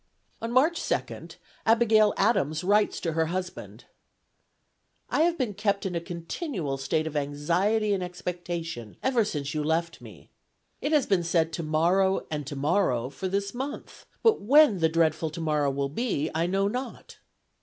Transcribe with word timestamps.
On 0.41 0.51
March 0.51 0.79
2d, 0.81 1.35
Abigail 1.63 2.11
Adams 2.17 2.63
writes 2.63 2.99
to 3.01 3.13
her 3.13 3.27
husband: 3.27 3.85
"I 5.11 5.21
have 5.21 5.37
been 5.37 5.53
kept 5.53 5.85
in 5.85 5.93
a 5.93 6.01
continual 6.01 6.79
state 6.79 7.05
of 7.05 7.15
anxiety 7.15 7.93
and 7.93 8.01
expectation 8.01 8.97
ever 9.03 9.23
since 9.23 9.53
you 9.53 9.63
left 9.63 10.01
me. 10.01 10.31
It 10.81 10.91
has 10.91 11.05
been 11.05 11.23
said 11.23 11.53
'tomorrow' 11.53 12.25
and 12.31 12.47
'tomorrow,' 12.47 13.11
for 13.11 13.27
this 13.27 13.53
month, 13.53 14.07
but 14.23 14.41
when 14.41 14.79
the 14.79 14.89
dreadful 14.89 15.29
tomorrow 15.29 15.69
will 15.69 15.87
be, 15.87 16.31
I 16.33 16.47
know 16.47 16.67
not. 16.67 17.19